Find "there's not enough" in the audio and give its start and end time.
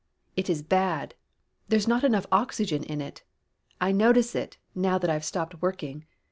1.67-2.25